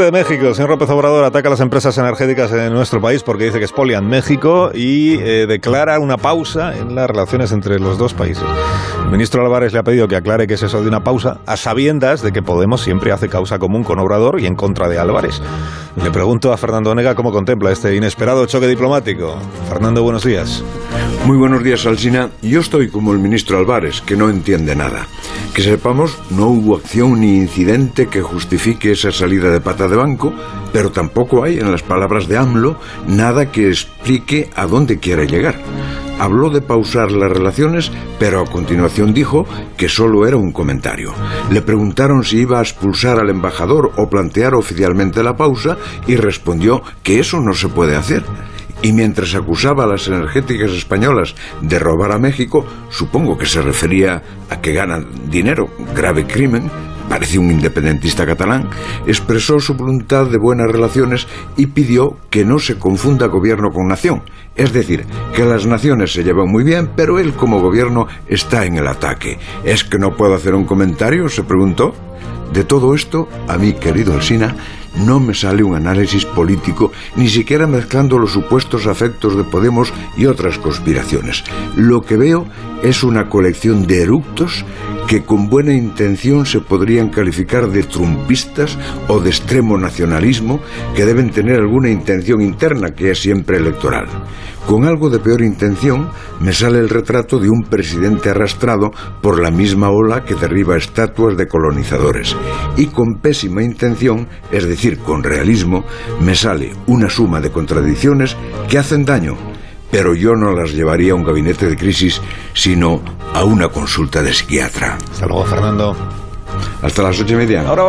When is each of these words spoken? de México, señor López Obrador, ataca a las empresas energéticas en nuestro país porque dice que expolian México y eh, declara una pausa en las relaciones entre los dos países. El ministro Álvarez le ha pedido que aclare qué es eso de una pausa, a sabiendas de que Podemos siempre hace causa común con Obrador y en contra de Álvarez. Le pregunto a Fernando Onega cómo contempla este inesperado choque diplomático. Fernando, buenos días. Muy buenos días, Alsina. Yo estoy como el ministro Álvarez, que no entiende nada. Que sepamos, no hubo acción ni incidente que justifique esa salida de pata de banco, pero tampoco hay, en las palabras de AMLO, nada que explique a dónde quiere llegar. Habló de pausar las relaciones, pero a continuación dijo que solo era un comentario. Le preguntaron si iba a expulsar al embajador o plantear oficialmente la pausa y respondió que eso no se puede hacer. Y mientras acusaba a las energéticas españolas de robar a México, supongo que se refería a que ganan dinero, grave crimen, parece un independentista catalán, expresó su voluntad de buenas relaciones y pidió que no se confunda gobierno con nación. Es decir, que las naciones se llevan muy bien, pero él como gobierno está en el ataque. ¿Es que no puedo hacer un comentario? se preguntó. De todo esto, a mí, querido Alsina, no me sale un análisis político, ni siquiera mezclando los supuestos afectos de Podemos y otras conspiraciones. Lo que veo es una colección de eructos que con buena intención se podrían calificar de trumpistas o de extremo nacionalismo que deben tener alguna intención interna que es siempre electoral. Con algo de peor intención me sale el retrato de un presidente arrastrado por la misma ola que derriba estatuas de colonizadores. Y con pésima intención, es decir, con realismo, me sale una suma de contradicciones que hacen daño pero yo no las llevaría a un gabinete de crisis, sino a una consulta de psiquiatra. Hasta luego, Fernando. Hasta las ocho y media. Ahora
de 0.00 0.10
México, 0.10 0.54
señor 0.54 0.70
López 0.70 0.88
Obrador, 0.88 1.22
ataca 1.24 1.48
a 1.48 1.50
las 1.50 1.60
empresas 1.60 1.96
energéticas 1.98 2.50
en 2.52 2.72
nuestro 2.72 3.00
país 3.00 3.22
porque 3.22 3.44
dice 3.44 3.58
que 3.58 3.64
expolian 3.64 4.06
México 4.06 4.70
y 4.72 5.18
eh, 5.18 5.46
declara 5.46 5.98
una 5.98 6.16
pausa 6.16 6.74
en 6.74 6.94
las 6.94 7.08
relaciones 7.08 7.52
entre 7.52 7.78
los 7.78 7.98
dos 7.98 8.14
países. 8.14 8.42
El 9.04 9.10
ministro 9.10 9.44
Álvarez 9.44 9.74
le 9.74 9.80
ha 9.80 9.82
pedido 9.82 10.08
que 10.08 10.16
aclare 10.16 10.46
qué 10.46 10.54
es 10.54 10.62
eso 10.62 10.80
de 10.80 10.88
una 10.88 11.04
pausa, 11.04 11.38
a 11.46 11.56
sabiendas 11.58 12.22
de 12.22 12.32
que 12.32 12.42
Podemos 12.42 12.80
siempre 12.80 13.12
hace 13.12 13.28
causa 13.28 13.58
común 13.58 13.84
con 13.84 13.98
Obrador 13.98 14.40
y 14.40 14.46
en 14.46 14.54
contra 14.54 14.88
de 14.88 14.98
Álvarez. 14.98 15.40
Le 15.96 16.10
pregunto 16.10 16.52
a 16.52 16.56
Fernando 16.56 16.90
Onega 16.90 17.14
cómo 17.14 17.30
contempla 17.30 17.70
este 17.70 17.94
inesperado 17.94 18.46
choque 18.46 18.66
diplomático. 18.66 19.36
Fernando, 19.68 20.02
buenos 20.02 20.24
días. 20.24 20.64
Muy 21.26 21.36
buenos 21.36 21.62
días, 21.62 21.84
Alsina. 21.84 22.30
Yo 22.40 22.60
estoy 22.60 22.88
como 22.88 23.12
el 23.12 23.18
ministro 23.18 23.58
Álvarez, 23.58 24.00
que 24.00 24.16
no 24.16 24.30
entiende 24.30 24.74
nada. 24.74 25.06
Que 25.54 25.62
sepamos, 25.62 26.18
no 26.30 26.46
hubo 26.46 26.76
acción 26.76 27.20
ni 27.20 27.36
incidente 27.36 28.06
que 28.06 28.22
justifique 28.22 28.92
esa 28.92 29.12
salida 29.12 29.50
de 29.50 29.60
pata 29.60 29.86
de 29.86 29.96
banco, 29.96 30.32
pero 30.72 30.90
tampoco 30.90 31.44
hay, 31.44 31.58
en 31.58 31.70
las 31.70 31.82
palabras 31.82 32.26
de 32.26 32.38
AMLO, 32.38 32.76
nada 33.06 33.52
que 33.52 33.68
explique 33.68 34.48
a 34.56 34.66
dónde 34.66 34.98
quiere 34.98 35.26
llegar. 35.26 35.56
Habló 36.22 36.50
de 36.50 36.60
pausar 36.60 37.10
las 37.10 37.32
relaciones, 37.32 37.90
pero 38.20 38.40
a 38.40 38.46
continuación 38.46 39.12
dijo 39.12 39.44
que 39.76 39.88
solo 39.88 40.24
era 40.24 40.36
un 40.36 40.52
comentario. 40.52 41.12
Le 41.50 41.62
preguntaron 41.62 42.22
si 42.22 42.42
iba 42.42 42.60
a 42.60 42.62
expulsar 42.62 43.18
al 43.18 43.28
embajador 43.28 43.90
o 43.96 44.08
plantear 44.08 44.54
oficialmente 44.54 45.24
la 45.24 45.36
pausa 45.36 45.78
y 46.06 46.14
respondió 46.14 46.80
que 47.02 47.18
eso 47.18 47.40
no 47.40 47.54
se 47.54 47.66
puede 47.66 47.96
hacer. 47.96 48.22
Y 48.82 48.92
mientras 48.92 49.34
acusaba 49.34 49.82
a 49.82 49.88
las 49.88 50.06
energéticas 50.06 50.70
españolas 50.70 51.34
de 51.60 51.80
robar 51.80 52.12
a 52.12 52.20
México, 52.20 52.64
supongo 52.88 53.36
que 53.36 53.46
se 53.46 53.60
refería 53.60 54.22
a 54.48 54.60
que 54.60 54.74
ganan 54.74 55.08
dinero, 55.28 55.70
grave 55.92 56.24
crimen, 56.24 56.70
parece 57.12 57.38
un 57.38 57.50
independentista 57.50 58.24
catalán, 58.24 58.70
expresó 59.06 59.60
su 59.60 59.74
voluntad 59.74 60.28
de 60.28 60.38
buenas 60.38 60.72
relaciones 60.72 61.26
y 61.58 61.66
pidió 61.66 62.16
que 62.30 62.42
no 62.42 62.58
se 62.58 62.78
confunda 62.78 63.26
gobierno 63.26 63.70
con 63.70 63.86
nación. 63.86 64.22
Es 64.56 64.72
decir, 64.72 65.04
que 65.36 65.44
las 65.44 65.66
naciones 65.66 66.14
se 66.14 66.24
llevan 66.24 66.48
muy 66.48 66.64
bien, 66.64 66.88
pero 66.96 67.18
él 67.18 67.34
como 67.34 67.60
gobierno 67.60 68.06
está 68.28 68.64
en 68.64 68.76
el 68.76 68.86
ataque. 68.86 69.38
¿Es 69.62 69.84
que 69.84 69.98
no 69.98 70.16
puedo 70.16 70.34
hacer 70.34 70.54
un 70.54 70.64
comentario? 70.64 71.28
se 71.28 71.42
preguntó. 71.42 71.94
De 72.50 72.64
todo 72.64 72.94
esto, 72.94 73.28
a 73.46 73.58
mí, 73.58 73.74
querido 73.74 74.14
Alsina, 74.14 74.56
no 75.04 75.20
me 75.20 75.34
sale 75.34 75.62
un 75.62 75.74
análisis 75.74 76.24
político, 76.24 76.92
ni 77.16 77.28
siquiera 77.28 77.66
mezclando 77.66 78.18
los 78.18 78.32
supuestos 78.32 78.86
afectos 78.86 79.36
de 79.36 79.44
Podemos 79.44 79.92
y 80.16 80.24
otras 80.24 80.58
conspiraciones. 80.58 81.44
Lo 81.76 82.00
que 82.00 82.16
veo 82.16 82.46
es 82.82 83.02
una 83.02 83.28
colección 83.28 83.86
de 83.86 84.02
eructos 84.02 84.64
que 85.12 85.24
con 85.24 85.50
buena 85.50 85.74
intención 85.74 86.46
se 86.46 86.60
podrían 86.60 87.10
calificar 87.10 87.68
de 87.68 87.82
trumpistas 87.82 88.78
o 89.08 89.20
de 89.20 89.28
extremo 89.28 89.76
nacionalismo 89.76 90.58
que 90.96 91.04
deben 91.04 91.30
tener 91.30 91.56
alguna 91.56 91.90
intención 91.90 92.40
interna 92.40 92.94
que 92.94 93.10
es 93.10 93.20
siempre 93.20 93.58
electoral. 93.58 94.06
Con 94.66 94.86
algo 94.86 95.10
de 95.10 95.18
peor 95.18 95.42
intención 95.42 96.08
me 96.40 96.54
sale 96.54 96.78
el 96.78 96.88
retrato 96.88 97.38
de 97.38 97.50
un 97.50 97.64
presidente 97.64 98.30
arrastrado 98.30 98.90
por 99.20 99.38
la 99.38 99.50
misma 99.50 99.90
ola 99.90 100.24
que 100.24 100.34
derriba 100.34 100.78
estatuas 100.78 101.36
de 101.36 101.46
colonizadores. 101.46 102.34
Y 102.78 102.86
con 102.86 103.16
pésima 103.20 103.62
intención, 103.62 104.28
es 104.50 104.66
decir, 104.66 105.00
con 105.00 105.22
realismo, 105.22 105.84
me 106.22 106.34
sale 106.34 106.72
una 106.86 107.10
suma 107.10 107.38
de 107.42 107.50
contradicciones 107.50 108.34
que 108.66 108.78
hacen 108.78 109.04
daño 109.04 109.51
pero 109.92 110.14
yo 110.14 110.34
no 110.34 110.52
las 110.52 110.72
llevaría 110.72 111.12
a 111.12 111.14
un 111.14 111.22
gabinete 111.22 111.68
de 111.68 111.76
crisis, 111.76 112.20
sino 112.54 113.02
a 113.34 113.44
una 113.44 113.68
consulta 113.68 114.22
de 114.22 114.32
psiquiatra. 114.32 114.96
Hasta 115.12 115.26
luego, 115.26 115.44
Fernando. 115.44 115.94
Hasta 116.80 117.02
las 117.02 117.20
ocho 117.20 117.34
y 117.34 117.36
media. 117.36 117.68
Ahora 117.68 117.80